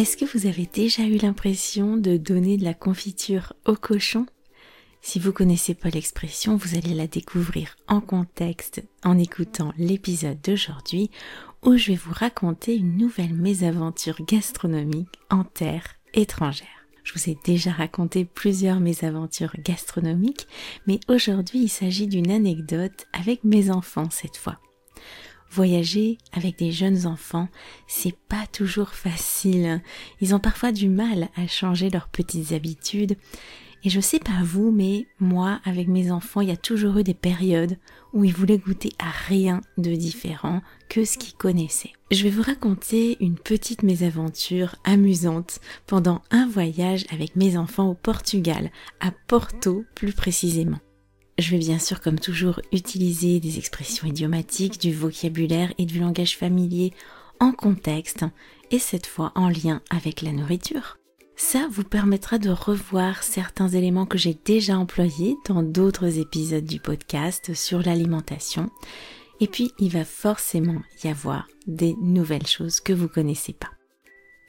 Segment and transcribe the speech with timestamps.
[0.00, 4.24] Est-ce que vous avez déjà eu l'impression de donner de la confiture au cochon?
[5.02, 11.10] Si vous connaissez pas l'expression, vous allez la découvrir en contexte en écoutant l'épisode d'aujourd'hui
[11.62, 16.86] où je vais vous raconter une nouvelle mésaventure gastronomique en terre étrangère.
[17.04, 20.48] Je vous ai déjà raconté plusieurs mésaventures gastronomiques,
[20.86, 24.58] mais aujourd'hui il s'agit d'une anecdote avec mes enfants cette fois.
[25.50, 27.48] Voyager avec des jeunes enfants,
[27.88, 29.82] c'est pas toujours facile.
[30.20, 33.16] Ils ont parfois du mal à changer leurs petites habitudes.
[33.82, 37.02] Et je sais pas vous, mais moi, avec mes enfants, il y a toujours eu
[37.02, 37.78] des périodes
[38.12, 41.92] où ils voulaient goûter à rien de différent que ce qu'ils connaissaient.
[42.10, 47.94] Je vais vous raconter une petite mésaventure amusante pendant un voyage avec mes enfants au
[47.94, 50.78] Portugal, à Porto plus précisément.
[51.40, 56.36] Je vais bien sûr, comme toujours, utiliser des expressions idiomatiques, du vocabulaire et du langage
[56.36, 56.92] familier
[57.40, 58.26] en contexte,
[58.70, 60.98] et cette fois en lien avec la nourriture.
[61.36, 66.78] Ça vous permettra de revoir certains éléments que j'ai déjà employés dans d'autres épisodes du
[66.78, 68.68] podcast sur l'alimentation.
[69.40, 73.70] Et puis, il va forcément y avoir des nouvelles choses que vous connaissez pas.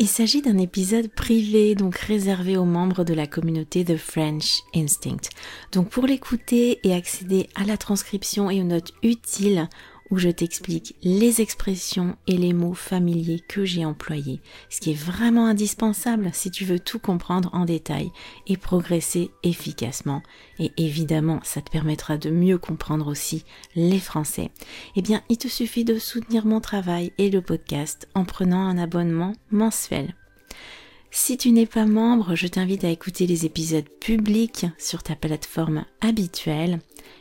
[0.00, 5.28] Il s'agit d'un épisode privé, donc réservé aux membres de la communauté de French Instinct.
[5.72, 9.68] Donc pour l'écouter et accéder à la transcription et aux notes utiles,
[10.10, 15.00] où je t'explique les expressions et les mots familiers que j'ai employés, ce qui est
[15.00, 18.10] vraiment indispensable si tu veux tout comprendre en détail
[18.46, 20.22] et progresser efficacement.
[20.58, 24.50] Et évidemment, ça te permettra de mieux comprendre aussi les Français.
[24.96, 28.78] Eh bien, il te suffit de soutenir mon travail et le podcast en prenant un
[28.78, 30.14] abonnement mensuel.
[31.10, 35.84] Si tu n'es pas membre, je t'invite à écouter les épisodes publics sur ta plateforme
[36.00, 36.80] habituelle.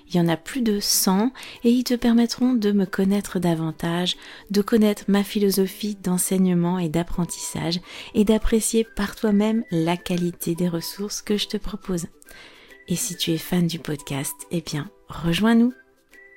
[0.09, 1.31] Il y en a plus de 100
[1.63, 4.15] et ils te permettront de me connaître davantage,
[4.49, 7.79] de connaître ma philosophie d'enseignement et d'apprentissage
[8.13, 12.07] et d'apprécier par toi-même la qualité des ressources que je te propose.
[12.87, 15.73] Et si tu es fan du podcast, eh bien, rejoins-nous.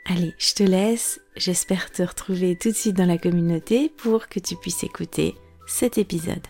[0.06, 1.20] Allez, je te laisse.
[1.36, 5.36] J'espère te retrouver tout de suite dans la communauté pour que tu puisses écouter
[5.68, 6.46] cet épisode.